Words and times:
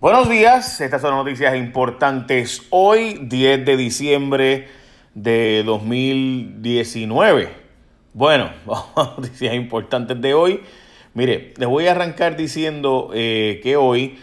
Buenos 0.00 0.28
días, 0.28 0.80
estas 0.80 1.02
son 1.02 1.16
noticias 1.16 1.56
importantes 1.56 2.62
hoy, 2.70 3.18
10 3.20 3.64
de 3.64 3.76
diciembre 3.76 4.68
de 5.14 5.64
2019. 5.66 7.48
Bueno, 8.14 8.48
vamos 8.64 8.92
a 8.94 9.20
noticias 9.20 9.56
importantes 9.56 10.20
de 10.20 10.34
hoy. 10.34 10.60
Mire, 11.14 11.52
les 11.56 11.68
voy 11.68 11.88
a 11.88 11.90
arrancar 11.90 12.36
diciendo 12.36 13.10
eh, 13.12 13.58
que 13.60 13.76
hoy 13.76 14.20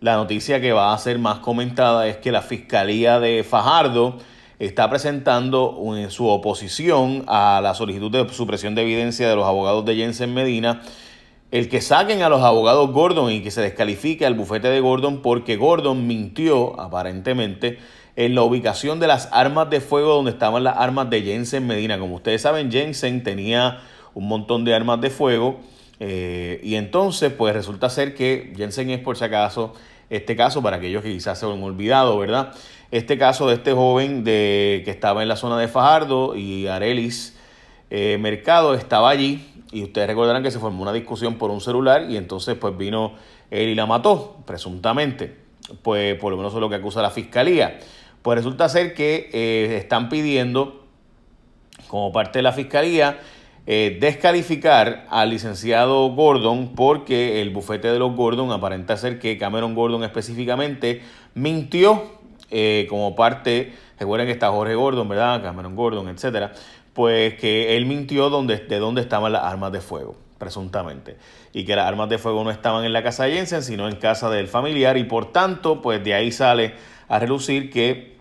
la 0.00 0.16
noticia 0.16 0.60
que 0.60 0.72
va 0.72 0.92
a 0.92 0.98
ser 0.98 1.20
más 1.20 1.38
comentada 1.38 2.08
es 2.08 2.16
que 2.16 2.32
la 2.32 2.42
Fiscalía 2.42 3.20
de 3.20 3.44
Fajardo 3.44 4.18
está 4.58 4.90
presentando 4.90 5.78
su 6.08 6.26
oposición 6.26 7.22
a 7.28 7.60
la 7.62 7.74
solicitud 7.74 8.10
de 8.10 8.28
supresión 8.34 8.74
de 8.74 8.82
evidencia 8.82 9.28
de 9.28 9.36
los 9.36 9.46
abogados 9.46 9.84
de 9.84 9.94
Jensen 9.94 10.34
Medina 10.34 10.82
el 11.52 11.68
que 11.68 11.82
saquen 11.82 12.22
a 12.22 12.30
los 12.30 12.42
abogados 12.42 12.90
Gordon 12.90 13.30
y 13.30 13.42
que 13.42 13.50
se 13.50 13.60
descalifique 13.60 14.24
al 14.24 14.34
bufete 14.34 14.68
de 14.68 14.80
Gordon 14.80 15.20
porque 15.20 15.56
Gordon 15.56 16.06
mintió 16.06 16.80
aparentemente 16.80 17.78
en 18.16 18.34
la 18.34 18.42
ubicación 18.42 18.98
de 19.00 19.06
las 19.06 19.28
armas 19.32 19.68
de 19.68 19.82
fuego 19.82 20.14
donde 20.14 20.30
estaban 20.30 20.64
las 20.64 20.78
armas 20.78 21.10
de 21.10 21.20
Jensen 21.22 21.66
Medina. 21.66 21.98
Como 21.98 22.16
ustedes 22.16 22.40
saben, 22.40 22.72
Jensen 22.72 23.22
tenía 23.22 23.80
un 24.14 24.28
montón 24.28 24.64
de 24.64 24.74
armas 24.74 25.02
de 25.02 25.10
fuego 25.10 25.60
eh, 26.00 26.58
y 26.62 26.76
entonces 26.76 27.30
pues 27.30 27.54
resulta 27.54 27.90
ser 27.90 28.14
que 28.14 28.54
Jensen 28.56 28.88
es 28.88 29.00
por 29.00 29.18
si 29.18 29.24
acaso 29.24 29.74
este 30.08 30.36
caso, 30.36 30.62
para 30.62 30.76
aquellos 30.76 31.02
que 31.02 31.10
quizás 31.10 31.38
se 31.38 31.46
han 31.46 31.62
olvidado, 31.62 32.18
¿verdad? 32.18 32.52
Este 32.90 33.16
caso 33.16 33.46
de 33.48 33.54
este 33.54 33.72
joven 33.72 34.24
de, 34.24 34.82
que 34.84 34.90
estaba 34.90 35.22
en 35.22 35.28
la 35.28 35.36
zona 35.36 35.58
de 35.58 35.68
Fajardo 35.68 36.34
y 36.36 36.66
Arelis 36.66 37.38
eh, 37.94 38.16
Mercado 38.18 38.72
estaba 38.72 39.10
allí 39.10 39.46
y 39.70 39.82
ustedes 39.82 40.06
recordarán 40.06 40.42
que 40.42 40.50
se 40.50 40.58
formó 40.58 40.80
una 40.80 40.94
discusión 40.94 41.34
por 41.34 41.50
un 41.50 41.60
celular 41.60 42.06
y 42.08 42.16
entonces 42.16 42.56
pues 42.56 42.74
vino 42.74 43.12
él 43.50 43.68
y 43.68 43.74
la 43.74 43.84
mató, 43.84 44.38
presuntamente. 44.46 45.36
Pues 45.82 46.18
por 46.18 46.30
lo 46.30 46.38
menos 46.38 46.54
es 46.54 46.58
lo 46.58 46.70
que 46.70 46.76
acusa 46.76 47.02
la 47.02 47.10
fiscalía. 47.10 47.80
Pues 48.22 48.38
resulta 48.38 48.70
ser 48.70 48.94
que 48.94 49.28
eh, 49.34 49.76
están 49.76 50.08
pidiendo, 50.08 50.86
como 51.86 52.12
parte 52.12 52.38
de 52.38 52.44
la 52.44 52.52
fiscalía, 52.52 53.18
eh, 53.66 53.98
descalificar 54.00 55.06
al 55.10 55.28
licenciado 55.28 56.08
Gordon 56.14 56.74
porque 56.74 57.42
el 57.42 57.50
bufete 57.50 57.88
de 57.88 57.98
los 57.98 58.16
Gordon 58.16 58.52
aparenta 58.52 58.96
ser 58.96 59.18
que 59.18 59.36
Cameron 59.36 59.74
Gordon 59.74 60.02
específicamente 60.02 61.02
mintió 61.34 62.22
eh, 62.50 62.86
como 62.88 63.14
parte, 63.14 63.74
recuerden 63.98 64.28
que 64.28 64.32
está 64.32 64.50
Jorge 64.50 64.74
Gordon, 64.74 65.08
¿verdad? 65.08 65.42
Cameron 65.42 65.76
Gordon, 65.76 66.08
etcétera 66.08 66.52
pues 66.94 67.34
que 67.34 67.76
él 67.76 67.86
mintió 67.86 68.30
donde, 68.30 68.58
de 68.58 68.78
dónde 68.78 69.00
estaban 69.00 69.32
las 69.32 69.44
armas 69.44 69.72
de 69.72 69.80
fuego, 69.80 70.16
presuntamente. 70.38 71.16
Y 71.52 71.64
que 71.64 71.76
las 71.76 71.86
armas 71.86 72.08
de 72.08 72.18
fuego 72.18 72.44
no 72.44 72.50
estaban 72.50 72.84
en 72.84 72.92
la 72.92 73.02
casa 73.02 73.24
de 73.24 73.32
Jensen, 73.32 73.62
sino 73.62 73.88
en 73.88 73.96
casa 73.96 74.30
del 74.30 74.48
familiar. 74.48 74.96
Y 74.96 75.04
por 75.04 75.32
tanto, 75.32 75.80
pues 75.80 76.02
de 76.04 76.14
ahí 76.14 76.32
sale 76.32 76.74
a 77.08 77.18
relucir 77.18 77.70
que 77.70 78.12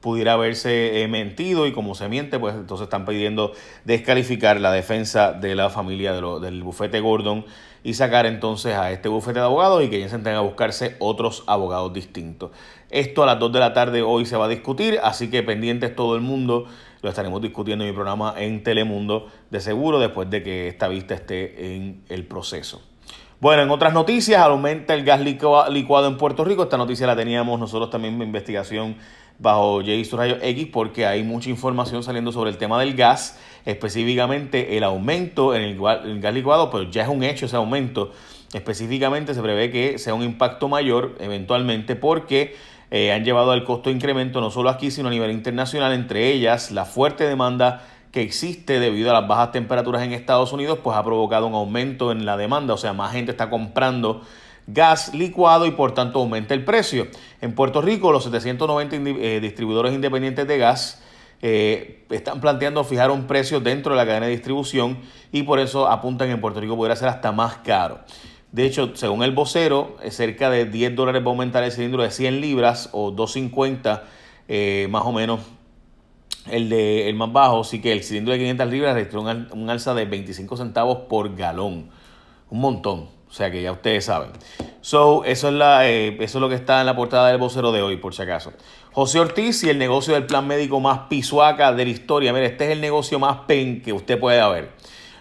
pudiera 0.00 0.32
haberse 0.32 1.02
eh, 1.02 1.08
mentido 1.08 1.66
y 1.66 1.72
como 1.72 1.94
se 1.94 2.08
miente, 2.08 2.38
pues 2.38 2.54
entonces 2.54 2.84
están 2.84 3.04
pidiendo 3.04 3.52
descalificar 3.84 4.60
la 4.60 4.72
defensa 4.72 5.32
de 5.32 5.54
la 5.54 5.68
familia 5.70 6.14
del 6.14 6.62
bufete 6.62 7.00
Gordon 7.00 7.44
y 7.82 7.94
sacar 7.94 8.26
entonces 8.26 8.74
a 8.74 8.90
este 8.92 9.08
bufete 9.08 9.38
de 9.38 9.44
abogados 9.44 9.82
y 9.82 9.90
que 9.90 9.98
Jensen 9.98 10.22
tenga 10.22 10.38
que 10.38 10.46
buscarse 10.46 10.96
otros 10.98 11.44
abogados 11.46 11.92
distintos. 11.92 12.50
Esto 12.90 13.22
a 13.22 13.26
las 13.26 13.38
2 13.38 13.52
de 13.52 13.60
la 13.60 13.72
tarde 13.72 14.02
hoy 14.02 14.26
se 14.26 14.36
va 14.36 14.46
a 14.46 14.48
discutir, 14.48 14.98
así 15.02 15.30
que 15.30 15.42
pendientes 15.42 15.94
todo 15.94 16.16
el 16.16 16.22
mundo 16.22 16.66
lo 17.02 17.08
estaremos 17.08 17.40
discutiendo 17.40 17.84
en 17.84 17.90
mi 17.90 17.94
programa 17.94 18.34
en 18.36 18.62
Telemundo 18.62 19.28
de 19.50 19.60
seguro 19.60 19.98
después 19.98 20.28
de 20.30 20.42
que 20.42 20.68
esta 20.68 20.88
vista 20.88 21.14
esté 21.14 21.76
en 21.76 22.04
el 22.08 22.26
proceso. 22.26 22.82
Bueno, 23.40 23.62
en 23.62 23.70
otras 23.70 23.94
noticias, 23.94 24.40
aumenta 24.42 24.92
el 24.92 25.02
gas 25.02 25.20
licuado 25.22 26.08
en 26.08 26.18
Puerto 26.18 26.44
Rico. 26.44 26.64
Esta 26.64 26.76
noticia 26.76 27.06
la 27.06 27.16
teníamos 27.16 27.58
nosotros 27.58 27.88
también 27.88 28.14
en 28.16 28.22
investigación 28.22 28.96
bajo 29.38 29.80
J 29.80 30.16
Rayo 30.16 30.36
X 30.42 30.68
porque 30.70 31.06
hay 31.06 31.22
mucha 31.22 31.48
información 31.48 32.02
saliendo 32.02 32.32
sobre 32.32 32.50
el 32.50 32.58
tema 32.58 32.78
del 32.78 32.94
gas, 32.94 33.40
específicamente 33.64 34.76
el 34.76 34.84
aumento 34.84 35.54
en 35.54 35.62
el, 35.62 35.80
el 36.04 36.20
gas 36.20 36.34
licuado, 36.34 36.70
pero 36.70 36.90
ya 36.90 37.02
es 37.02 37.08
un 37.08 37.22
hecho 37.22 37.46
ese 37.46 37.56
aumento. 37.56 38.12
Específicamente 38.52 39.32
se 39.32 39.40
prevé 39.40 39.70
que 39.70 39.98
sea 39.98 40.12
un 40.12 40.22
impacto 40.22 40.68
mayor 40.68 41.16
eventualmente 41.20 41.96
porque 41.96 42.56
eh, 42.90 43.12
han 43.12 43.24
llevado 43.24 43.52
al 43.52 43.64
costo 43.64 43.90
incremento 43.90 44.40
no 44.40 44.50
solo 44.50 44.70
aquí, 44.70 44.90
sino 44.90 45.08
a 45.08 45.10
nivel 45.10 45.30
internacional, 45.30 45.92
entre 45.92 46.30
ellas 46.32 46.70
la 46.70 46.84
fuerte 46.84 47.24
demanda 47.24 47.82
que 48.12 48.22
existe 48.22 48.80
debido 48.80 49.10
a 49.10 49.20
las 49.20 49.28
bajas 49.28 49.52
temperaturas 49.52 50.02
en 50.02 50.12
Estados 50.12 50.52
Unidos, 50.52 50.80
pues 50.82 50.96
ha 50.96 51.04
provocado 51.04 51.46
un 51.46 51.54
aumento 51.54 52.10
en 52.10 52.26
la 52.26 52.36
demanda, 52.36 52.74
o 52.74 52.78
sea, 52.78 52.92
más 52.92 53.12
gente 53.12 53.30
está 53.30 53.50
comprando 53.50 54.22
gas 54.66 55.14
licuado 55.14 55.66
y 55.66 55.70
por 55.72 55.94
tanto 55.94 56.18
aumenta 56.20 56.54
el 56.54 56.64
precio. 56.64 57.06
En 57.40 57.54
Puerto 57.54 57.80
Rico, 57.80 58.12
los 58.12 58.24
790 58.24 58.96
eh, 58.96 59.40
distribuidores 59.40 59.92
independientes 59.92 60.46
de 60.46 60.58
gas 60.58 61.02
eh, 61.42 62.04
están 62.10 62.40
planteando 62.40 62.84
fijar 62.84 63.10
un 63.10 63.26
precio 63.26 63.60
dentro 63.60 63.92
de 63.92 63.98
la 63.98 64.06
cadena 64.06 64.26
de 64.26 64.32
distribución 64.32 64.98
y 65.32 65.42
por 65.44 65.58
eso 65.58 65.88
apuntan 65.88 66.28
que 66.28 66.34
en 66.34 66.40
Puerto 66.40 66.60
Rico 66.60 66.76
podría 66.76 66.96
ser 66.96 67.08
hasta 67.08 67.32
más 67.32 67.58
caro. 67.58 68.00
De 68.52 68.66
hecho, 68.66 68.96
según 68.96 69.22
el 69.22 69.30
vocero, 69.32 69.96
cerca 70.10 70.50
de 70.50 70.64
10 70.64 70.96
dólares 70.96 71.22
va 71.22 71.26
a 71.26 71.30
aumentar 71.30 71.62
el 71.62 71.70
cilindro 71.70 72.02
de 72.02 72.10
100 72.10 72.40
libras 72.40 72.88
o 72.92 73.12
250 73.12 74.04
eh, 74.48 74.88
más 74.90 75.04
o 75.04 75.12
menos 75.12 75.40
el, 76.50 76.68
de, 76.68 77.08
el 77.08 77.14
más 77.14 77.32
bajo. 77.32 77.60
Así 77.60 77.80
que 77.80 77.92
el 77.92 78.02
cilindro 78.02 78.32
de 78.32 78.40
500 78.40 78.68
libras 78.68 78.94
registró 78.94 79.20
un, 79.20 79.70
alza 79.70 79.94
de 79.94 80.04
25 80.04 80.56
centavos 80.56 80.98
por 81.08 81.36
galón. 81.36 81.90
Un 82.50 82.60
montón. 82.60 83.08
O 83.28 83.32
sea 83.32 83.52
que 83.52 83.62
ya 83.62 83.70
ustedes 83.70 84.06
saben. 84.06 84.30
So, 84.80 85.24
eso 85.24 85.48
es, 85.48 85.54
la, 85.54 85.88
eh, 85.88 86.16
eso 86.18 86.38
es 86.38 86.42
lo 86.42 86.48
que 86.48 86.56
está 86.56 86.80
en 86.80 86.86
la 86.86 86.96
portada 86.96 87.28
del 87.28 87.38
vocero 87.38 87.70
de 87.70 87.80
hoy, 87.80 87.96
por 87.98 88.12
si 88.12 88.22
acaso. 88.22 88.52
José 88.90 89.20
Ortiz 89.20 89.62
y 89.62 89.70
el 89.70 89.78
negocio 89.78 90.14
del 90.14 90.26
plan 90.26 90.48
médico 90.48 90.80
más 90.80 91.02
pisuaca 91.08 91.72
de 91.72 91.84
la 91.84 91.90
historia. 91.90 92.32
Mire, 92.32 92.46
este 92.46 92.64
es 92.64 92.70
el 92.72 92.80
negocio 92.80 93.20
más 93.20 93.42
pen 93.46 93.82
que 93.82 93.92
usted 93.92 94.18
puede 94.18 94.40
haber. 94.40 94.72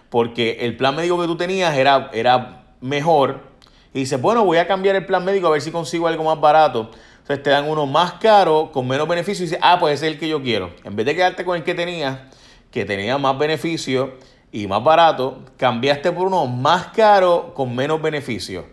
Porque 0.10 0.58
el 0.62 0.76
plan 0.76 0.96
médico 0.96 1.22
que 1.22 1.28
tú 1.28 1.38
tenías 1.38 1.78
era, 1.78 2.10
era 2.12 2.69
mejor 2.82 3.50
y 3.94 4.00
dices, 4.00 4.22
bueno, 4.22 4.46
voy 4.46 4.58
a 4.58 4.68
cambiar 4.68 4.96
el 4.96 5.06
plan 5.06 5.26
médico 5.26 5.48
a 5.48 5.52
ver 5.52 5.62
si 5.62 5.72
consigo 5.72 6.08
algo 6.08 6.24
más 6.24 6.40
barato. 6.40 6.92
Entonces 7.20 7.44
te 7.44 7.50
dan 7.50 7.68
uno 7.68 7.86
más 7.86 8.14
caro, 8.14 8.72
con 8.72 8.88
menos 8.88 9.08
beneficio 9.08 9.44
y 9.44 9.48
dices, 9.48 9.60
ah, 9.62 9.78
pues 9.80 9.96
ese 9.96 10.08
es 10.08 10.14
el 10.14 10.20
que 10.20 10.28
yo 10.28 10.42
quiero. 10.42 10.72
En 10.84 10.96
vez 10.96 11.06
de 11.06 11.16
quedarte 11.16 11.44
con 11.44 11.58
el 11.58 11.64
que 11.64 11.74
tenías, 11.74 12.20
que 12.72 12.86
tenía 12.86 13.18
más 13.18 13.38
beneficio 13.38 14.14
y 14.52 14.68
más 14.68 14.84
barato, 14.84 15.44
cambiaste 15.58 16.12
por 16.12 16.28
uno 16.28 16.46
más 16.46 16.88
caro 16.88 17.54
con 17.56 17.76
menos 17.76 18.02
beneficio. 18.02 18.66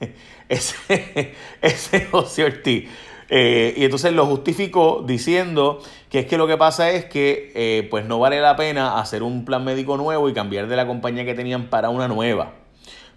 ese, 0.48 1.34
ese 1.62 2.06
José 2.06 2.44
Ortiz. 2.44 2.88
Eh, 3.28 3.74
y 3.76 3.84
entonces 3.84 4.12
lo 4.12 4.26
justificó 4.26 5.02
diciendo 5.06 5.80
que 6.10 6.20
es 6.20 6.26
que 6.26 6.36
lo 6.36 6.46
que 6.46 6.58
pasa 6.58 6.90
es 6.90 7.06
que 7.06 7.50
eh, 7.54 7.88
pues 7.88 8.04
no 8.04 8.18
vale 8.18 8.40
la 8.40 8.56
pena 8.56 9.00
hacer 9.00 9.22
un 9.22 9.44
plan 9.46 9.64
médico 9.64 9.96
nuevo 9.96 10.28
y 10.28 10.34
cambiar 10.34 10.66
de 10.66 10.76
la 10.76 10.86
compañía 10.86 11.24
que 11.24 11.34
tenían 11.34 11.70
para 11.70 11.88
una 11.88 12.08
nueva 12.08 12.52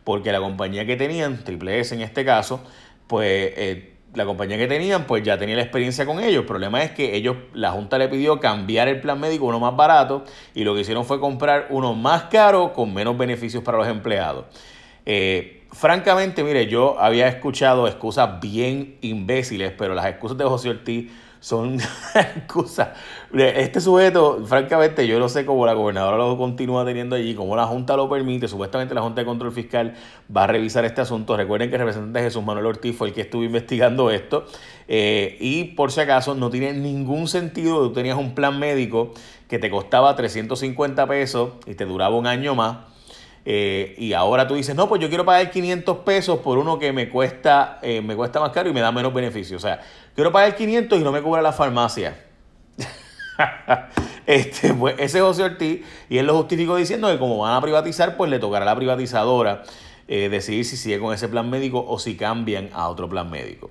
porque 0.05 0.31
la 0.31 0.39
compañía 0.39 0.85
que 0.85 0.95
tenían, 0.95 1.43
Triple 1.43 1.81
S 1.81 1.93
en 1.93 2.01
este 2.01 2.23
caso, 2.23 2.61
pues 3.07 3.51
eh, 3.57 3.95
la 4.13 4.23
compañía 4.23 4.57
que 4.57 4.67
tenían, 4.67 5.05
pues 5.05 5.23
ya 5.23 5.37
tenía 5.37 5.55
la 5.55 5.63
experiencia 5.63 6.05
con 6.05 6.19
ellos. 6.19 6.41
El 6.41 6.45
problema 6.45 6.81
es 6.83 6.91
que 6.91 7.15
ellos, 7.15 7.35
la 7.53 7.71
Junta 7.71 7.97
le 7.97 8.07
pidió 8.07 8.39
cambiar 8.39 8.87
el 8.87 9.01
plan 9.01 9.19
médico, 9.19 9.45
uno 9.45 9.59
más 9.59 9.75
barato, 9.75 10.23
y 10.53 10.63
lo 10.63 10.73
que 10.73 10.81
hicieron 10.81 11.05
fue 11.05 11.19
comprar 11.19 11.67
uno 11.71 11.93
más 11.93 12.23
caro 12.25 12.71
con 12.71 12.93
menos 12.93 13.17
beneficios 13.17 13.63
para 13.63 13.77
los 13.77 13.87
empleados. 13.87 14.45
Eh, 15.05 15.63
francamente, 15.71 16.43
mire, 16.43 16.67
yo 16.67 16.99
había 16.99 17.27
escuchado 17.27 17.87
excusas 17.87 18.39
bien 18.39 18.97
imbéciles, 19.01 19.73
pero 19.77 19.95
las 19.95 20.05
excusas 20.05 20.37
de 20.37 20.45
José 20.45 20.69
Ortiz 20.69 21.11
son 21.45 21.77
excusas. 22.15 22.89
Este 23.31 23.79
sujeto, 23.79 24.43
francamente, 24.47 25.05
yo 25.05 25.19
no 25.19 25.29
sé 25.29 25.45
cómo 25.45 25.63
la 25.67 25.73
gobernadora 25.73 26.17
lo 26.17 26.35
continúa 26.39 26.83
teniendo 26.83 27.15
allí, 27.15 27.35
cómo 27.35 27.55
la 27.55 27.67
Junta 27.67 27.95
lo 27.95 28.09
permite. 28.09 28.47
Supuestamente 28.47 28.95
la 28.95 29.01
Junta 29.01 29.21
de 29.21 29.25
Control 29.27 29.51
Fiscal 29.51 29.93
va 30.35 30.45
a 30.45 30.47
revisar 30.47 30.85
este 30.85 31.01
asunto. 31.01 31.37
Recuerden 31.37 31.69
que 31.69 31.75
el 31.75 31.81
representante 31.81 32.19
Jesús 32.21 32.43
Manuel 32.43 32.65
Ortiz 32.65 32.97
fue 32.97 33.09
el 33.09 33.13
que 33.13 33.21
estuvo 33.21 33.43
investigando 33.43 34.09
esto. 34.09 34.47
Eh, 34.87 35.37
y 35.39 35.65
por 35.75 35.91
si 35.91 36.01
acaso, 36.01 36.33
no 36.33 36.49
tiene 36.49 36.73
ningún 36.73 37.27
sentido 37.27 37.79
que 37.83 37.89
tú 37.89 37.93
tenías 37.93 38.17
un 38.17 38.33
plan 38.33 38.57
médico 38.57 39.13
que 39.47 39.59
te 39.59 39.69
costaba 39.69 40.15
350 40.15 41.05
pesos 41.05 41.51
y 41.67 41.75
te 41.75 41.85
duraba 41.85 42.15
un 42.15 42.25
año 42.25 42.55
más 42.55 42.94
eh, 43.47 43.93
y 43.99 44.13
ahora 44.13 44.47
tú 44.47 44.55
dices, 44.55 44.75
no, 44.75 44.89
pues 44.89 44.99
yo 44.99 45.07
quiero 45.07 45.23
pagar 45.23 45.51
500 45.51 45.99
pesos 45.99 46.39
por 46.39 46.57
uno 46.57 46.79
que 46.79 46.91
me 46.91 47.09
cuesta, 47.09 47.77
eh, 47.83 48.01
me 48.01 48.15
cuesta 48.15 48.39
más 48.39 48.49
caro 48.49 48.69
y 48.69 48.73
me 48.73 48.81
da 48.81 48.91
menos 48.91 49.13
beneficio. 49.13 49.57
O 49.57 49.59
sea, 49.59 49.81
quiero 50.15 50.31
pagar 50.31 50.55
500 50.55 50.99
y 50.99 51.03
no 51.03 51.11
me 51.11 51.21
cubra 51.21 51.43
la 51.43 51.53
farmacia. 51.53 52.25
este, 54.25 54.73
pues 54.73 54.95
ese 54.97 55.19
es 55.19 55.23
José 55.23 55.43
Ortiz 55.43 55.85
y 56.09 56.17
él 56.17 56.25
lo 56.25 56.35
justificó 56.35 56.75
diciendo 56.75 57.07
que 57.07 57.19
como 57.19 57.37
van 57.37 57.53
a 57.53 57.61
privatizar, 57.61 58.17
pues 58.17 58.31
le 58.31 58.39
tocará 58.39 58.63
a 58.63 58.65
la 58.65 58.75
privatizadora 58.75 59.61
eh, 60.07 60.29
decidir 60.29 60.65
si 60.65 60.75
sigue 60.75 60.99
con 60.99 61.13
ese 61.13 61.27
plan 61.27 61.47
médico 61.47 61.85
o 61.87 61.99
si 61.99 62.17
cambian 62.17 62.71
a 62.73 62.89
otro 62.89 63.07
plan 63.07 63.29
médico. 63.29 63.69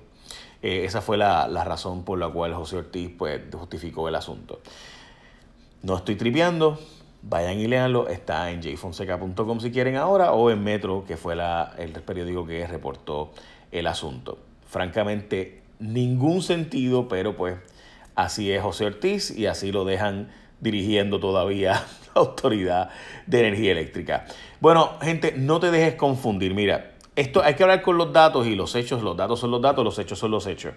esa 0.61 1.01
fue 1.01 1.17
la, 1.17 1.49
la, 1.49 1.65
razón 1.65 2.05
por 2.05 2.17
la 2.17 2.29
cual 2.29 2.53
José 2.53 2.77
Ortiz 2.77 3.11
pues, 3.17 3.41
justificó 3.53 4.07
el 4.07 4.15
asunto. 4.15 4.61
No 5.83 5.97
estoy 5.97 6.15
tripeando, 6.15 6.79
Vayan 7.27 7.59
y 7.59 7.67
leanlo, 7.67 8.07
está 8.07 8.51
en 8.51 8.61
jfonseca.com 8.61 9.59
si 9.59 9.71
quieren 9.71 9.95
ahora 9.95 10.31
o 10.31 10.51
en 10.51 10.63
Metro, 10.63 11.05
que 11.07 11.17
fue 11.17 11.35
la, 11.35 11.73
el 11.79 11.91
periódico 11.91 12.45
que 12.45 12.67
reportó 12.67 13.31
el 13.71 13.87
asunto. 13.87 14.37
Francamente, 14.67 15.63
ningún 15.79 16.43
sentido, 16.43 17.07
pero 17.07 17.35
pues 17.35 17.57
así 18.13 18.51
es 18.51 18.61
José 18.61 18.85
Ortiz 18.85 19.31
y 19.31 19.47
así 19.47 19.71
lo 19.71 19.85
dejan 19.85 20.29
dirigiendo 20.59 21.19
todavía 21.19 21.71
la 22.15 22.21
Autoridad 22.21 22.89
de 23.25 23.39
Energía 23.39 23.71
Eléctrica. 23.71 24.25
Bueno, 24.59 24.91
gente, 25.01 25.33
no 25.35 25.59
te 25.59 25.71
dejes 25.71 25.95
confundir. 25.95 26.53
Mira, 26.53 26.91
esto 27.15 27.41
hay 27.41 27.55
que 27.55 27.63
hablar 27.63 27.81
con 27.81 27.97
los 27.97 28.13
datos 28.13 28.45
y 28.45 28.53
los 28.53 28.75
hechos, 28.75 29.01
los 29.01 29.17
datos 29.17 29.39
son 29.39 29.49
los 29.49 29.63
datos, 29.63 29.83
los 29.83 29.97
hechos 29.97 30.19
son 30.19 30.29
los 30.29 30.45
hechos. 30.45 30.75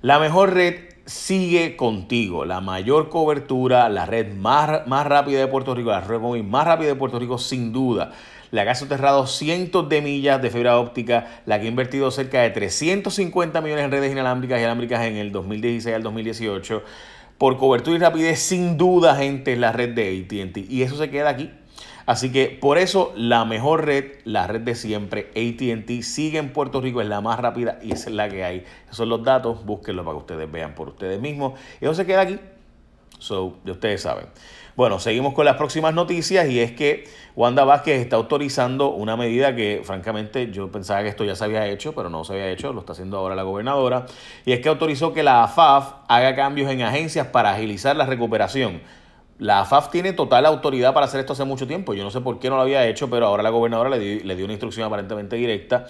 La 0.00 0.20
mejor 0.20 0.54
red 0.54 0.76
sigue 1.06 1.74
contigo, 1.74 2.44
la 2.44 2.60
mayor 2.60 3.08
cobertura, 3.08 3.88
la 3.88 4.06
red 4.06 4.32
más, 4.32 4.86
más 4.86 5.04
rápida 5.04 5.40
de 5.40 5.48
Puerto 5.48 5.74
Rico, 5.74 5.90
la 5.90 6.00
red 6.00 6.20
móvil 6.20 6.44
más 6.44 6.64
rápida 6.68 6.86
de 6.86 6.94
Puerto 6.94 7.18
Rico 7.18 7.36
sin 7.36 7.72
duda. 7.72 8.12
La 8.52 8.62
que 8.62 8.70
ha 8.70 8.74
soterrado 8.76 9.26
cientos 9.26 9.88
de 9.88 10.00
millas 10.00 10.40
de 10.40 10.50
fibra 10.50 10.78
óptica, 10.78 11.42
la 11.46 11.58
que 11.58 11.66
ha 11.66 11.68
invertido 11.68 12.12
cerca 12.12 12.42
de 12.42 12.50
350 12.50 13.60
millones 13.60 13.86
en 13.86 13.90
redes 13.90 14.12
inalámbricas 14.12 14.60
y 14.60 14.64
alámbricas 14.64 15.04
en 15.04 15.16
el 15.16 15.32
2016 15.32 15.96
al 15.96 16.04
2018. 16.04 16.84
Por 17.36 17.56
cobertura 17.56 17.96
y 17.96 18.00
rapidez, 18.00 18.38
sin 18.38 18.78
duda, 18.78 19.16
gente, 19.16 19.54
es 19.54 19.58
la 19.58 19.72
red 19.72 19.94
de 19.96 20.24
ATT. 20.24 20.70
Y 20.70 20.82
eso 20.82 20.96
se 20.96 21.10
queda 21.10 21.30
aquí. 21.30 21.50
Así 22.08 22.32
que 22.32 22.48
por 22.48 22.78
eso 22.78 23.12
la 23.16 23.44
mejor 23.44 23.84
red, 23.84 24.12
la 24.24 24.46
red 24.46 24.62
de 24.62 24.74
siempre, 24.74 25.28
ATT, 25.36 26.02
sigue 26.02 26.38
en 26.38 26.54
Puerto 26.54 26.80
Rico, 26.80 27.02
es 27.02 27.06
la 27.06 27.20
más 27.20 27.38
rápida 27.38 27.78
y 27.82 27.92
es 27.92 28.08
la 28.10 28.30
que 28.30 28.44
hay. 28.44 28.64
Esos 28.84 28.96
son 28.96 29.10
los 29.10 29.22
datos, 29.22 29.62
búsquenlos 29.66 30.06
para 30.06 30.16
que 30.16 30.20
ustedes 30.20 30.50
vean 30.50 30.74
por 30.74 30.88
ustedes 30.88 31.20
mismos. 31.20 31.60
Y 31.82 31.84
eso 31.84 31.92
se 31.92 32.06
queda 32.06 32.22
aquí. 32.22 32.40
So, 33.18 33.58
de 33.62 33.72
ustedes 33.72 34.00
saben. 34.00 34.24
Bueno, 34.74 34.98
seguimos 35.00 35.34
con 35.34 35.44
las 35.44 35.56
próximas 35.56 35.92
noticias 35.92 36.48
y 36.48 36.60
es 36.60 36.72
que 36.72 37.04
Wanda 37.36 37.64
Vázquez 37.64 38.00
está 38.00 38.16
autorizando 38.16 38.88
una 38.88 39.14
medida 39.18 39.54
que 39.54 39.82
francamente 39.84 40.50
yo 40.50 40.72
pensaba 40.72 41.02
que 41.02 41.10
esto 41.10 41.26
ya 41.26 41.36
se 41.36 41.44
había 41.44 41.66
hecho, 41.66 41.94
pero 41.94 42.08
no 42.08 42.24
se 42.24 42.32
había 42.32 42.48
hecho, 42.48 42.72
lo 42.72 42.80
está 42.80 42.92
haciendo 42.92 43.18
ahora 43.18 43.34
la 43.34 43.42
gobernadora, 43.42 44.06
y 44.46 44.52
es 44.52 44.60
que 44.60 44.70
autorizó 44.70 45.12
que 45.12 45.22
la 45.22 45.42
AFAF 45.42 45.92
haga 46.08 46.34
cambios 46.34 46.70
en 46.70 46.80
agencias 46.80 47.26
para 47.26 47.50
agilizar 47.50 47.96
la 47.96 48.06
recuperación. 48.06 48.80
La 49.38 49.60
AFAF 49.60 49.90
tiene 49.90 50.12
total 50.12 50.46
autoridad 50.46 50.92
para 50.92 51.06
hacer 51.06 51.20
esto 51.20 51.32
hace 51.32 51.44
mucho 51.44 51.66
tiempo. 51.66 51.94
Yo 51.94 52.02
no 52.02 52.10
sé 52.10 52.20
por 52.20 52.40
qué 52.40 52.50
no 52.50 52.56
lo 52.56 52.62
había 52.62 52.86
hecho, 52.86 53.08
pero 53.08 53.26
ahora 53.26 53.42
la 53.42 53.50
gobernadora 53.50 53.88
le, 53.90 53.98
dio 53.98 54.44
una 54.44 54.52
instrucción 54.52 54.86
aparentemente 54.86 55.36
directa. 55.36 55.86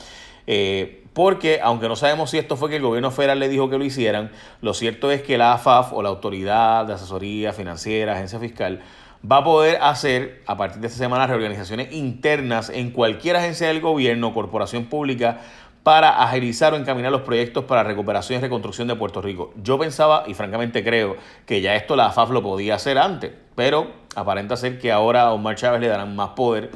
Eh, 0.47 1.05
porque, 1.15 1.61
aunque 1.63 1.89
no 1.89 1.97
sabemos 1.97 2.31
si 2.31 2.39
esto 2.39 2.57
fue 2.57 2.71
que 2.71 2.77
el 2.77 2.83
gobierno 2.83 3.11
federal 3.11 3.39
le 3.39 3.49
dijo 3.49 3.71
que 3.71 3.79
lo 3.79 3.85
hicieran, 3.85 4.31
lo 4.61 4.75
cierto 4.75 5.11
es 5.11 5.23
que 5.23 5.39
la 5.39 5.55
AFAF 5.55 5.93
o 5.93 6.03
la 6.03 6.11
Autoridad 6.11 6.87
de 6.87 6.93
Asesoría 6.93 7.53
Financiera, 7.53 8.13
Agencia 8.15 8.39
Fiscal, 8.39 8.83
va 9.31 9.39
a 9.39 9.45
poder 9.45 9.79
hacer 9.83 10.43
a 10.47 10.57
partir 10.57 10.81
de 10.81 10.87
esta 10.87 10.99
semana 10.99 11.27
reorganizaciones 11.27 11.93
internas 11.93 12.71
en 12.71 12.91
cualquier 12.91 13.37
agencia 13.37 13.69
del 13.69 13.81
gobierno, 13.81 14.33
corporación 14.33 14.85
pública, 14.87 15.41
para 15.83 16.23
agilizar 16.23 16.75
o 16.75 16.77
encaminar 16.77 17.11
los 17.11 17.23
proyectos 17.23 17.65
para 17.65 17.83
recuperación 17.83 18.39
y 18.39 18.43
reconstrucción 18.43 18.89
de 18.89 18.97
Puerto 18.97 19.23
Rico. 19.23 19.53
Yo 19.63 19.79
pensaba 19.79 20.25
y 20.27 20.35
francamente 20.35 20.85
creo 20.85 21.17
que 21.47 21.61
ya 21.61 21.75
esto 21.77 21.97
la 21.97 22.07
AFAF 22.07 22.31
lo 22.31 22.43
podía 22.43 22.75
hacer 22.75 22.99
antes, 22.99 23.33
pero 23.55 23.91
aparenta 24.15 24.57
ser 24.57 24.79
que 24.79 24.93
ahora 24.93 25.23
a 25.23 25.33
Omar 25.33 25.57
Chávez 25.57 25.81
le 25.81 25.89
darán 25.89 26.15
más 26.15 26.31
poder 26.31 26.71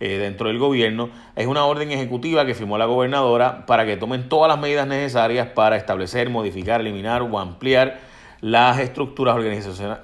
eh, 0.00 0.18
dentro 0.18 0.48
del 0.48 0.58
gobierno. 0.58 1.10
Es 1.34 1.46
una 1.46 1.64
orden 1.64 1.90
ejecutiva 1.90 2.46
que 2.46 2.54
firmó 2.54 2.78
la 2.78 2.84
gobernadora 2.84 3.66
para 3.66 3.84
que 3.84 3.96
tomen 3.96 4.28
todas 4.28 4.48
las 4.48 4.58
medidas 4.58 4.86
necesarias 4.86 5.48
para 5.48 5.76
establecer, 5.76 6.30
modificar, 6.30 6.80
eliminar 6.80 7.22
o 7.22 7.38
ampliar 7.38 7.98
las 8.40 8.78
estructuras 8.78 9.34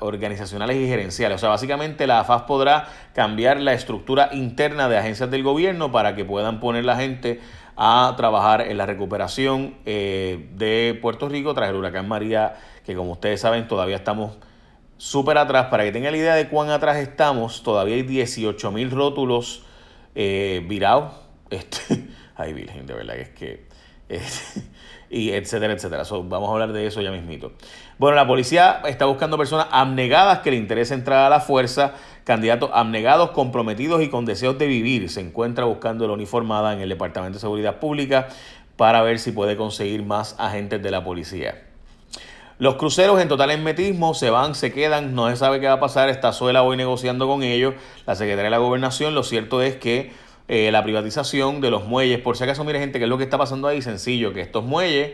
organizacionales 0.00 0.76
y 0.76 0.88
gerenciales. 0.88 1.36
O 1.36 1.38
sea, 1.38 1.50
básicamente 1.50 2.06
la 2.06 2.20
AFAF 2.20 2.42
podrá 2.42 2.88
cambiar 3.14 3.60
la 3.60 3.72
estructura 3.72 4.30
interna 4.32 4.88
de 4.88 4.98
agencias 4.98 5.30
del 5.30 5.44
gobierno 5.44 5.92
para 5.92 6.16
que 6.16 6.24
puedan 6.24 6.58
poner 6.58 6.84
la 6.84 6.96
gente 6.96 7.40
a 7.76 8.14
trabajar 8.16 8.62
en 8.62 8.76
la 8.76 8.86
recuperación 8.86 9.74
eh, 9.84 10.48
de 10.56 10.98
Puerto 11.00 11.28
Rico 11.28 11.54
tras 11.54 11.70
el 11.70 11.76
huracán 11.76 12.08
María, 12.08 12.56
que 12.84 12.94
como 12.94 13.12
ustedes 13.12 13.40
saben 13.40 13.66
todavía 13.66 13.96
estamos 13.96 14.36
súper 14.96 15.38
atrás. 15.38 15.66
Para 15.66 15.84
que 15.84 15.92
tengan 15.92 16.12
la 16.12 16.18
idea 16.18 16.34
de 16.34 16.48
cuán 16.48 16.70
atrás 16.70 16.96
estamos, 16.98 17.62
todavía 17.62 17.96
hay 17.96 18.02
18 18.02 18.70
mil 18.72 18.90
rótulos 18.90 19.64
eh, 20.14 20.64
virados. 20.68 21.12
Este, 21.50 22.08
ay, 22.34 22.52
Virgen, 22.52 22.86
de 22.86 22.94
verdad 22.94 23.14
que 23.14 23.20
es 23.20 23.28
que... 23.28 23.66
y 25.10 25.30
etcétera, 25.30 25.72
etcétera. 25.72 26.02
vamos 26.24 26.48
a 26.48 26.52
hablar 26.52 26.72
de 26.72 26.86
eso 26.86 27.00
ya 27.00 27.10
mismito. 27.10 27.52
Bueno, 27.98 28.16
la 28.16 28.26
policía 28.26 28.82
está 28.86 29.06
buscando 29.06 29.38
personas 29.38 29.68
abnegadas 29.70 30.40
que 30.40 30.50
le 30.50 30.56
interesa 30.56 30.94
entrar 30.94 31.24
a 31.24 31.30
la 31.30 31.40
fuerza, 31.40 31.92
candidatos 32.24 32.70
abnegados, 32.72 33.30
comprometidos 33.30 34.02
y 34.02 34.08
con 34.08 34.24
deseos 34.24 34.58
de 34.58 34.66
vivir. 34.66 35.08
Se 35.10 35.20
encuentra 35.20 35.64
buscando 35.64 36.06
la 36.06 36.14
uniformada 36.14 36.72
en 36.72 36.80
el 36.80 36.88
Departamento 36.88 37.36
de 37.36 37.40
Seguridad 37.40 37.78
Pública 37.78 38.28
para 38.76 39.02
ver 39.02 39.18
si 39.18 39.30
puede 39.30 39.56
conseguir 39.56 40.02
más 40.02 40.34
agentes 40.38 40.82
de 40.82 40.90
la 40.90 41.04
policía. 41.04 41.62
Los 42.58 42.76
cruceros 42.76 43.20
en 43.20 43.28
total 43.28 43.50
enmetismo 43.50 44.14
se 44.14 44.30
van, 44.30 44.54
se 44.54 44.72
quedan, 44.72 45.14
no 45.14 45.28
se 45.28 45.36
sabe 45.36 45.60
qué 45.60 45.66
va 45.66 45.74
a 45.74 45.80
pasar. 45.80 46.08
Está 46.08 46.32
Suela 46.32 46.62
hoy 46.62 46.76
negociando 46.76 47.26
con 47.26 47.42
ellos, 47.42 47.74
la 48.06 48.14
Secretaría 48.14 48.44
de 48.44 48.50
la 48.50 48.58
Gobernación. 48.58 49.14
Lo 49.14 49.24
cierto 49.24 49.60
es 49.60 49.76
que 49.76 50.12
eh, 50.46 50.70
la 50.70 50.82
privatización 50.82 51.62
de 51.62 51.70
los 51.70 51.86
muelles. 51.86 52.20
Por 52.20 52.36
si 52.36 52.44
acaso, 52.44 52.64
mire 52.64 52.78
gente, 52.78 52.98
¿qué 52.98 53.04
es 53.04 53.08
lo 53.08 53.16
que 53.16 53.24
está 53.24 53.38
pasando 53.38 53.66
ahí? 53.66 53.80
Sencillo, 53.80 54.34
que 54.34 54.42
estos 54.42 54.62
muelles, 54.62 55.12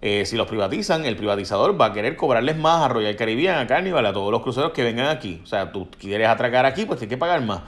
eh, 0.00 0.24
si 0.24 0.36
los 0.36 0.46
privatizan, 0.46 1.04
el 1.04 1.16
privatizador 1.16 1.80
va 1.80 1.86
a 1.86 1.92
querer 1.92 2.14
cobrarles 2.14 2.56
más 2.56 2.84
a 2.84 2.88
Royal 2.88 3.16
Caribbean, 3.16 3.58
a 3.58 3.66
Carnival, 3.66 4.06
a 4.06 4.12
todos 4.12 4.30
los 4.30 4.40
cruceros 4.40 4.70
que 4.70 4.84
vengan 4.84 5.08
aquí. 5.08 5.40
O 5.42 5.46
sea, 5.46 5.72
tú 5.72 5.88
quieres 5.98 6.28
atracar 6.28 6.64
aquí, 6.64 6.84
pues 6.84 7.00
tienes 7.00 7.16
que 7.16 7.18
pagar 7.18 7.42
más. 7.42 7.62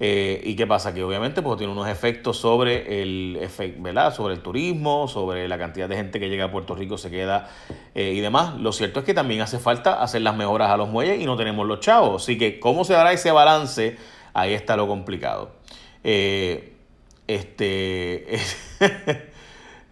Eh, 0.00 0.40
¿Y 0.42 0.56
qué 0.56 0.66
pasa? 0.66 0.94
Que 0.94 1.04
obviamente 1.04 1.42
pues, 1.42 1.58
tiene 1.58 1.72
unos 1.72 1.86
efectos 1.86 2.38
sobre 2.38 3.02
el, 3.02 3.38
¿verdad? 3.78 4.14
sobre 4.14 4.32
el 4.32 4.40
turismo, 4.40 5.06
sobre 5.06 5.46
la 5.46 5.58
cantidad 5.58 5.86
de 5.86 5.96
gente 5.96 6.18
que 6.18 6.30
llega 6.30 6.46
a 6.46 6.50
Puerto 6.50 6.74
Rico, 6.74 6.96
se 6.96 7.10
queda 7.10 7.50
y 7.94 8.20
demás. 8.20 8.54
Lo 8.54 8.72
cierto 8.72 9.00
es 9.00 9.06
que 9.06 9.14
también 9.14 9.42
hace 9.42 9.58
falta 9.58 10.02
hacer 10.02 10.22
las 10.22 10.34
mejoras 10.34 10.70
a 10.70 10.78
los 10.78 10.88
muelles 10.88 11.20
y 11.20 11.26
no 11.26 11.36
tenemos 11.36 11.66
los 11.66 11.80
chavos. 11.80 12.22
Así 12.22 12.38
que, 12.38 12.58
¿cómo 12.58 12.84
se 12.84 12.94
dará 12.94 13.12
ese 13.12 13.30
balance? 13.30 13.96
Ahí 14.32 14.54
está 14.54 14.76
lo 14.76 14.88
complicado. 14.88 15.52
Eh, 16.04 16.74
este, 17.26 18.36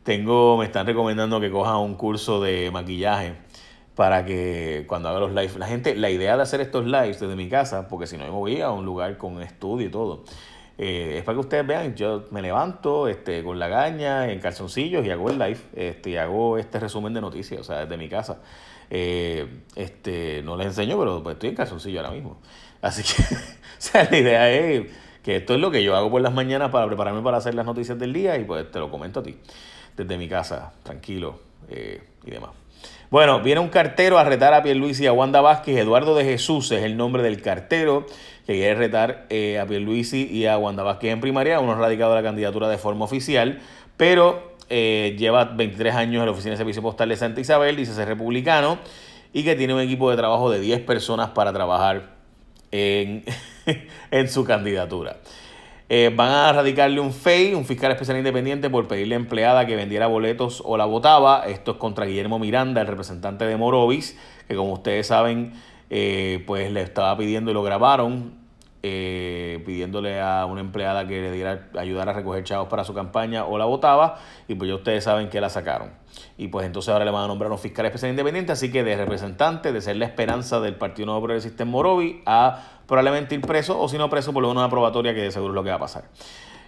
tengo, 0.05 0.59
me 0.59 0.67
están 0.67 0.87
recomendando 0.87 1.41
que 1.41 1.50
coja 1.50 1.79
un 1.79 1.94
curso 1.94 2.43
de 2.43 2.70
maquillaje 2.70 3.35
para 3.94 4.25
que 4.25 4.85
cuando 4.87 5.09
haga 5.09 5.20
los 5.20 5.32
lives, 5.32 5.56
la 5.56 5.67
gente, 5.67 5.94
la 5.94 6.11
idea 6.11 6.37
de 6.37 6.43
hacer 6.43 6.61
estos 6.61 6.85
lives 6.85 7.20
desde 7.20 7.37
mi 7.37 7.49
casa, 7.49 7.88
porque 7.88 8.06
si 8.06 8.17
no 8.17 8.25
me 8.25 8.31
voy 8.31 8.61
a 8.61 8.70
un 8.70 8.85
lugar 8.85 9.19
con 9.19 9.43
estudio 9.43 9.87
y 9.87 9.91
todo, 9.91 10.25
eh, 10.79 11.17
es 11.19 11.25
para 11.25 11.37
que 11.37 11.41
ustedes 11.41 11.67
vean, 11.67 11.94
yo 11.94 12.25
me 12.31 12.43
levanto 12.43 13.06
este, 13.08 13.43
con 13.43 13.58
la 13.58 13.69
gaña, 13.69 14.31
en 14.31 14.41
calzoncillos 14.41 15.05
y 15.05 15.11
hago 15.11 15.31
el 15.31 15.38
live, 15.38 15.58
este, 15.75 16.11
y 16.11 16.17
hago 16.17 16.58
este 16.58 16.81
resumen 16.81 17.12
de 17.12 17.20
noticias, 17.20 17.60
o 17.60 17.65
sea, 17.65 17.81
desde 17.81 17.96
mi 17.96 18.08
casa. 18.08 18.41
Eh, 18.91 19.46
este, 19.77 20.43
no 20.43 20.56
les 20.56 20.69
enseño, 20.69 20.98
pero 20.98 21.22
pues, 21.22 21.34
estoy 21.34 21.51
en 21.51 21.55
calzoncillo 21.55 22.01
ahora 22.01 22.13
mismo. 22.13 22.39
Así 22.81 23.03
que, 23.03 23.22
o 23.34 23.37
sea, 23.79 24.08
la 24.10 24.19
idea 24.19 24.51
es 24.51 24.87
que 25.22 25.36
esto 25.36 25.55
es 25.55 25.60
lo 25.60 25.70
que 25.70 25.82
yo 25.82 25.96
hago 25.96 26.10
por 26.10 26.20
las 26.20 26.32
mañanas 26.32 26.70
para 26.70 26.86
prepararme 26.86 27.22
para 27.22 27.38
hacer 27.38 27.55
las 27.55 27.67
noticias 27.67 27.98
del 27.98 28.12
día 28.12 28.36
y 28.38 28.44
pues 28.44 28.70
te 28.70 28.79
lo 28.79 28.91
comento 28.91 29.20
a 29.20 29.22
ti, 29.22 29.36
desde 29.96 30.19
mi 30.19 30.29
casa, 30.29 30.72
tranquilo 30.82 31.41
eh, 31.69 32.02
y 32.24 32.31
demás. 32.31 32.50
Bueno, 33.10 33.41
viene 33.41 33.60
un 33.60 33.69
cartero 33.69 34.19
a 34.19 34.24
retar 34.24 34.55
a 34.55 34.62
Pierluisi 34.62 35.05
y 35.05 35.06
a 35.06 35.12
Wanda 35.12 35.43
Vázquez. 35.43 35.76
Eduardo 35.76 36.14
de 36.14 36.24
Jesús 36.24 36.72
es 36.72 36.82
el 36.82 36.96
nombre 36.96 37.22
del 37.22 37.43
cartero 37.43 38.06
que 38.46 38.55
quiere 38.55 38.74
retar 38.74 39.26
eh, 39.29 39.58
a 39.58 39.67
Pierluisi 39.67 40.26
y 40.32 40.46
a 40.46 40.56
Wanda 40.56 40.82
Vázquez 40.82 41.12
en 41.12 41.20
primaria. 41.20 41.60
Uno 41.60 41.74
radicado 41.74 42.14
de 42.14 42.22
la 42.22 42.26
candidatura 42.26 42.69
de 42.69 42.79
forma 42.79 43.05
oficial, 43.05 43.60
pero 43.98 44.55
eh, 44.70 45.14
lleva 45.19 45.44
23 45.44 45.94
años 45.94 46.20
en 46.20 46.26
la 46.26 46.32
Oficina 46.32 46.52
de 46.52 46.56
Servicio 46.56 46.81
Postal 46.81 47.10
de 47.10 47.17
Santa 47.17 47.43
Isabel, 47.43 47.76
dice 47.76 47.93
ser 47.93 48.08
republicano, 48.08 48.79
y 49.34 49.44
que 49.44 49.56
tiene 49.56 49.74
un 49.74 49.81
equipo 49.81 50.10
de 50.10 50.17
trabajo 50.17 50.50
de 50.50 50.60
10 50.60 50.81
personas 50.81 51.29
para 51.31 51.52
trabajar 51.52 52.21
en, 52.72 53.24
en 54.10 54.29
su 54.29 54.44
candidatura. 54.44 55.19
Eh, 55.94 56.10
van 56.14 56.31
a 56.31 56.52
radicarle 56.55 57.00
un 57.00 57.12
FEI, 57.12 57.52
un 57.52 57.67
fiscal 57.67 57.93
especial 57.93 58.17
independiente, 58.17 58.70
por 58.70 58.88
pedirle 58.88 59.14
a 59.14 59.19
empleada 59.19 59.67
que 59.67 59.76
vendiera 59.76 60.06
boletos 60.06 60.62
o 60.64 60.79
la 60.79 60.86
votaba. 60.86 61.44
Esto 61.46 61.72
es 61.72 61.76
contra 61.76 62.06
Guillermo 62.06 62.38
Miranda, 62.38 62.81
el 62.81 62.86
representante 62.86 63.44
de 63.44 63.58
Morovis, 63.58 64.19
que 64.48 64.56
como 64.56 64.72
ustedes 64.72 65.08
saben, 65.08 65.52
eh, 65.91 66.43
pues 66.46 66.72
le 66.72 66.81
estaba 66.81 67.14
pidiendo 67.19 67.50
y 67.50 67.55
lo 67.55 67.62
grabaron, 67.62 68.32
eh, 68.84 69.62
pidiéndole 69.65 70.20
a 70.20 70.44
una 70.46 70.60
empleada 70.60 71.06
que 71.06 71.20
le 71.20 71.31
diera 71.31 71.69
ayudar 71.79 72.08
a 72.08 72.12
recoger 72.12 72.43
chavos 72.43 72.69
para 72.69 72.82
su 72.82 72.93
campaña 72.93 73.44
o 73.44 73.56
la 73.56 73.65
votaba, 73.65 74.19
y 74.48 74.56
pues 74.56 74.69
ya 74.69 74.74
ustedes 74.74 75.05
saben 75.05 75.29
que 75.29 75.41
la 75.41 75.48
sacaron. 75.48 75.91
Y 76.36 76.48
pues 76.48 76.67
entonces 76.67 76.93
ahora 76.93 77.05
le 77.05 77.12
van 77.12 77.24
a 77.24 77.27
nombrar 77.29 77.53
un 77.53 77.58
fiscal 77.58 77.86
especial 77.86 78.10
independiente, 78.10 78.51
así 78.51 78.72
que 78.72 78.82
de 78.82 78.96
representante, 78.96 79.72
de 79.72 79.81
ser 79.81 79.96
la 79.96 80.06
esperanza 80.06 80.58
del 80.60 80.74
Partido 80.74 81.06
Nuevo 81.06 81.22
Progresista 81.22 81.62
en 81.62 81.69
Morovis, 81.69 82.17
a 82.27 82.60
probablemente 82.86 83.36
ir 83.36 83.41
preso 83.43 83.81
o 83.81 83.89
si 83.89 83.98
no 83.98 84.10
preso 84.10 84.32
por 84.32 84.43
lo 84.43 84.48
menos 84.48 84.62
una 84.62 84.70
probatoria 84.70 85.15
que 85.15 85.22
de 85.22 85.31
seguro 85.31 85.53
es 85.53 85.55
lo 85.55 85.62
que 85.62 85.70
va 85.70 85.77
a 85.77 85.81
pasar. 85.81 86.05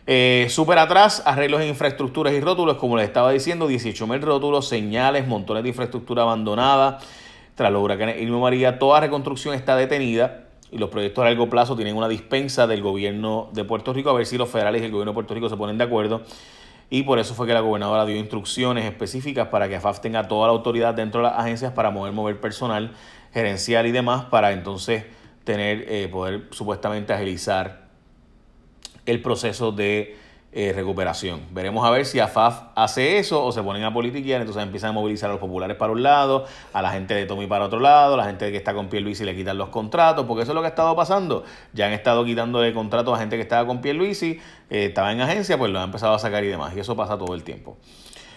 Eh, 0.07 0.47
Súper 0.51 0.79
atrás, 0.79 1.21
arreglos 1.27 1.63
en 1.63 1.69
infraestructuras 1.69 2.33
y 2.33 2.41
rótulos, 2.41 2.77
como 2.77 2.97
les 2.97 3.07
estaba 3.07 3.33
diciendo, 3.33 3.67
18 3.67 4.07
mil 4.07 4.23
rótulos, 4.23 4.69
señales, 4.69 5.27
montones 5.27 5.65
de 5.65 5.71
infraestructura 5.71 6.23
abandonada. 6.23 7.01
Tras 7.57 7.73
los 7.73 7.83
huracanes 7.83 8.21
Irma 8.21 8.39
María, 8.39 8.79
toda 8.79 9.01
reconstrucción 9.01 9.55
está 9.55 9.75
detenida 9.77 10.44
y 10.75 10.79
los 10.79 10.91
proyectos 10.91 11.23
a 11.23 11.27
largo 11.27 11.49
plazo 11.49 11.77
tienen 11.77 11.97
una 11.97 12.09
dispensa 12.09 12.67
del 12.67 12.83
gobierno 12.83 13.49
de 13.53 13.65
Puerto 13.65 13.93
Rico, 13.93 14.11
a 14.11 14.13
ver 14.13 14.27
si 14.27 14.37
los 14.37 14.51
federales 14.51 14.83
y 14.83 14.87
el 14.87 14.91
gobierno 14.91 15.13
de 15.13 15.15
Puerto 15.15 15.33
Rico 15.33 15.49
se 15.49 15.57
ponen 15.57 15.79
de 15.79 15.85
acuerdo. 15.85 16.23
y 16.91 17.03
por 17.05 17.19
eso 17.19 17.35
fue 17.35 17.47
que 17.47 17.55
la 17.55 17.61
gobernadora 17.61 18.05
dio 18.05 18.17
instrucciones 18.17 18.85
específicas 18.85 19.49
para 19.49 19.69
que 19.69 19.77
AFAF 19.77 20.01
tenga 20.01 20.29
toda 20.29 20.49
la 20.49 20.53
autoridad 20.53 20.95
dentro 20.95 21.23
de 21.23 21.29
las 21.29 21.39
agencias 21.39 21.73
para 21.73 21.91
mover, 21.91 22.13
mover 22.13 22.41
personal 22.41 22.93
gerencial 23.33 23.87
y 23.87 23.93
demás 23.93 24.27
para 24.27 24.53
entonces 24.53 25.05
tener, 25.45 25.87
eh, 25.89 26.09
poder 26.09 26.49
supuestamente 26.51 27.13
agilizar 27.13 27.89
el 29.07 29.23
proceso 29.23 29.73
de 29.73 30.17
eh, 30.57 30.73
recuperación. 30.73 31.41
Veremos 31.51 31.85
a 31.85 31.91
ver 31.91 32.07
si 32.07 32.21
AFAF 32.21 32.63
hace 32.77 33.19
eso 33.19 33.45
o 33.45 33.51
se 33.51 33.61
ponen 33.61 33.83
a 33.83 33.93
politiquear, 33.93 34.41
entonces 34.41 34.63
empiezan 34.63 34.91
a 34.91 34.93
movilizar 34.93 35.29
a 35.29 35.33
los 35.33 35.41
populares 35.41 35.77
para 35.77 35.91
un 35.91 36.05
lado, 36.05 36.47
a 36.73 36.81
la 36.81 36.93
gente 36.93 37.13
de 37.13 37.27
Tommy 37.27 37.49
para 37.49 37.65
otro 37.65 37.81
lado, 37.81 38.15
a 38.15 38.17
la 38.17 38.25
gente 38.25 38.53
que 38.53 38.57
está 38.57 38.73
con 38.73 38.89
Pierluisi 38.89 39.25
le 39.25 39.35
quitan 39.35 39.59
los 39.59 39.71
contratos, 39.71 40.27
porque 40.27 40.45
eso 40.45 40.53
es 40.53 40.55
lo 40.55 40.61
que 40.61 40.67
ha 40.67 40.71
estado 40.71 40.95
pasando. 40.95 41.43
Ya 41.73 41.87
han 41.87 41.93
estado 41.93 42.25
quitándole 42.25 42.73
contratos 42.73 43.17
a 43.17 43.19
gente 43.19 43.35
que 43.35 43.43
estaba 43.43 43.67
con 43.67 43.81
Pierluisi, 43.81 44.39
eh, 44.71 44.85
estaba 44.85 45.11
en 45.11 45.23
agencia, 45.23 45.59
pues 45.59 45.73
lo 45.73 45.81
han 45.81 45.87
empezado 45.87 46.15
a 46.15 46.21
sacar 46.21 46.45
y 46.45 46.47
demás, 46.47 46.73
y 46.77 46.79
eso 46.79 46.95
pasa 46.95 47.19
todo 47.19 47.35
el 47.35 47.43
tiempo. 47.43 47.77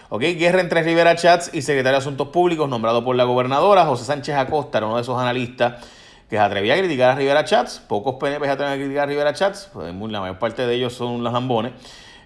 Ok, 0.08 0.22
guerra 0.22 0.60
entre 0.60 0.82
Rivera 0.82 1.14
Chats 1.14 1.54
y 1.54 1.62
secretario 1.62 1.92
de 1.92 1.98
Asuntos 1.98 2.28
Públicos, 2.28 2.68
nombrado 2.68 3.04
por 3.04 3.14
la 3.14 3.22
gobernadora, 3.22 3.86
José 3.86 4.04
Sánchez 4.04 4.34
Acosta, 4.34 4.78
era 4.78 4.88
uno 4.88 4.96
de 4.96 5.02
esos 5.02 5.20
analistas 5.20 5.84
que 6.28 6.34
se 6.34 6.40
atrevía 6.40 6.74
a 6.74 6.78
criticar 6.78 7.10
a 7.10 7.14
Rivera 7.14 7.44
Chats. 7.44 7.78
Pocos 7.86 8.16
PNP 8.16 8.44
se 8.44 8.50
atreven 8.50 8.72
a 8.72 8.76
criticar 8.76 9.04
a 9.04 9.06
Rivera 9.06 9.32
Chats, 9.32 9.70
pues 9.72 9.94
la 9.94 10.20
mayor 10.20 10.40
parte 10.40 10.66
de 10.66 10.74
ellos 10.74 10.92
son 10.92 11.22
los 11.22 11.32
lambones. 11.32 11.72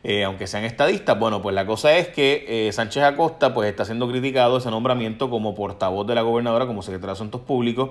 Eh, 0.05 0.25
aunque 0.25 0.47
sean 0.49 0.65
estadistas. 0.65 1.17
Bueno, 1.19 1.41
pues 1.43 1.55
la 1.55 1.65
cosa 1.65 1.97
es 1.97 2.09
que 2.09 2.67
eh, 2.69 2.73
Sánchez 2.73 3.05
Acosta 3.05 3.55
pues 3.55 3.71
está 3.71 3.85
siendo 3.85 4.09
criticado 4.09 4.59
ese 4.59 4.71
nombramiento 4.71 5.31
como 5.31 5.55
portavoz 5.55 6.07
de 6.07 6.15
la 6.15 6.23
gobernadora, 6.23 6.67
como 6.67 6.83
secretario 6.83 7.09
de 7.09 7.13
Asuntos 7.13 7.41
Públicos. 7.43 7.91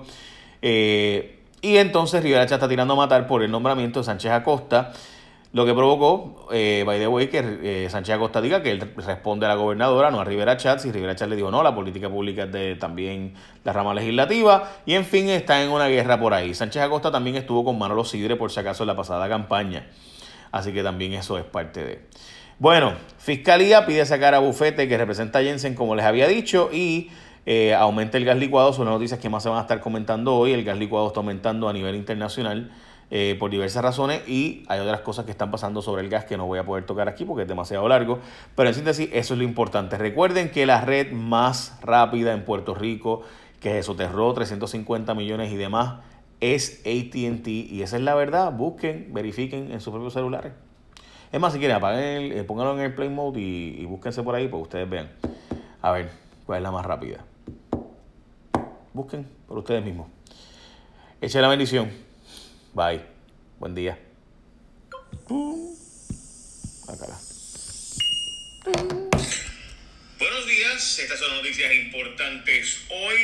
Eh, 0.62 1.40
y 1.62 1.78
entonces 1.78 2.22
Rivera 2.22 2.46
Chatz 2.46 2.54
está 2.54 2.68
tirando 2.68 2.94
a 2.96 2.98
matar 2.98 3.28
por 3.28 3.44
el 3.44 3.52
nombramiento 3.52 4.00
de 4.00 4.06
Sánchez 4.06 4.32
Acosta. 4.32 4.92
Lo 5.54 5.66
que 5.66 5.74
provocó, 5.74 6.48
by 6.50 6.98
the 6.98 7.08
way, 7.08 7.28
que 7.28 7.88
Sánchez 7.90 8.16
Acosta 8.16 8.40
diga 8.40 8.64
que 8.64 8.72
él 8.72 8.94
responde 8.96 9.46
a 9.46 9.50
la 9.50 9.56
gobernadora, 9.56 10.10
no 10.10 10.22
a 10.22 10.24
Rivera 10.24 10.56
Chats, 10.56 10.86
y 10.86 10.94
Rivera 10.94 11.14
Chats 11.14 11.30
le 11.30 11.36
dijo 11.36 11.52
no, 11.52 11.62
la 11.62 11.76
política 11.76 12.10
pública 12.10 12.44
es 12.44 12.54
de 12.54 12.76
también 12.78 13.34
la 13.66 13.74
rama 13.74 13.94
legislativa, 13.94 14.72
y 14.86 14.94
en 14.94 15.04
fin, 15.04 15.28
está 15.28 15.62
en 15.62 15.70
una 15.70 15.90
guerra 15.90 16.18
por 16.18 16.34
ahí. 16.34 16.54
Sánchez 16.54 16.84
Acosta 16.84 17.12
también 17.12 17.36
estuvo 17.36 17.66
con 17.66 17.78
Manolo 17.78 18.06
Sidre, 18.06 18.38
por 18.38 18.50
si 18.50 18.62
acaso, 18.62 18.84
en 18.84 18.88
la 18.88 18.96
pasada 18.96 19.28
campaña. 19.28 19.90
Así 20.52 20.74
que 20.74 20.84
también 20.84 21.14
eso 21.14 21.38
es 21.38 21.46
parte 21.46 21.84
de. 21.84 22.02
Bueno, 22.60 22.94
Fiscalía 23.18 23.86
pide 23.86 24.06
sacar 24.06 24.36
a 24.36 24.40
Bufete 24.40 24.88
que 24.88 24.98
representa 24.98 25.40
a 25.40 25.42
Jensen, 25.42 25.74
como 25.74 25.96
les 25.96 26.06
había 26.06 26.28
dicho, 26.28 26.70
y 26.72 27.10
eh, 27.46 27.74
aumenta 27.74 28.18
el 28.18 28.26
gas 28.26 28.38
licuado. 28.38 28.72
Son 28.74 28.86
las 28.86 28.94
noticias 28.94 29.20
que 29.20 29.30
más 29.30 29.44
se 29.44 29.50
van 29.50 29.58
a 29.58 29.62
estar 29.62 29.80
comentando 29.82 30.36
hoy. 30.36 30.54
El 30.54 30.64
gas 30.64 30.78
licuado 30.78 31.08
está 31.08 31.22
aumentando 31.22 31.68
a 31.70 31.74
nivel 31.74 31.96
internacional 31.96 32.72
eh, 33.14 33.36
por 33.40 33.52
diversas 33.52 33.84
razones 33.84 34.22
y 34.26 34.64
hay 34.70 34.80
otras 34.80 35.02
cosas 35.02 35.26
que 35.26 35.32
están 35.32 35.52
pasando 35.52 35.82
sobre 35.82 36.02
el 36.02 36.10
gas 36.10 36.24
que 36.24 36.38
no 36.38 36.46
voy 36.46 36.60
a 36.60 36.64
poder 36.64 36.86
tocar 36.86 37.10
aquí 37.10 37.26
porque 37.26 37.42
es 37.42 37.48
demasiado 37.48 37.88
largo. 37.88 38.20
Pero 38.56 38.70
en 38.70 38.76
síntesis, 38.76 39.10
eso 39.12 39.34
es 39.34 39.38
lo 39.38 39.44
importante. 39.44 39.98
Recuerden 39.98 40.50
que 40.52 40.66
la 40.66 40.82
red 40.82 41.12
más 41.12 41.78
rápida 41.82 42.32
en 42.32 42.46
Puerto 42.46 42.74
Rico, 42.74 43.24
que 43.60 43.80
es 43.80 43.88
Soterro, 43.88 44.32
350 44.34 45.14
millones 45.14 45.52
y 45.52 45.56
demás, 45.56 45.96
es 46.42 46.82
ATT 46.82 47.48
y 47.48 47.82
esa 47.82 47.96
es 47.96 48.04
la 48.04 48.16
verdad. 48.16 48.52
Busquen, 48.52 49.14
verifiquen 49.14 49.72
en 49.72 49.80
sus 49.80 49.94
propios 49.94 50.14
celulares. 50.14 50.52
Es 51.32 51.40
más, 51.40 51.54
si 51.54 51.60
quieren, 51.60 51.78
apaguen 51.78 52.04
el, 52.04 52.32
eh, 52.34 52.44
pónganlo 52.44 52.74
en 52.74 52.82
el 52.82 52.94
play 52.94 53.08
mode 53.08 53.40
y, 53.40 53.78
y 53.80 53.86
búsquense 53.86 54.22
por 54.22 54.36
ahí 54.36 54.48
para 54.48 54.64
ustedes 54.64 54.90
vean. 54.90 55.10
A 55.82 55.92
ver, 55.92 56.10
cuál 56.46 56.58
es 56.58 56.64
la 56.64 56.72
más 56.72 56.86
rápida. 56.86 57.24
Busquen 58.94 59.26
por 59.48 59.60
ustedes 59.60 59.84
mismos. 59.84 60.08
Echen 61.22 61.42
la 61.42 61.48
bendición. 61.48 61.90
Bye. 62.74 63.02
Buen 63.60 63.76
día. 63.76 63.98
Acá. 66.88 67.18
Buenos 70.20 70.46
días, 70.48 71.00
estas 71.00 71.20
son 71.20 71.36
noticias 71.38 71.74
importantes 71.74 72.82
hoy. 72.90 73.16